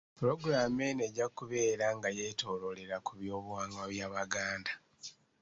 [0.17, 4.73] Pulogulaamu eno ejja kubeera nga yeetooloolera ku by’Obuwangwa bw'Abaganda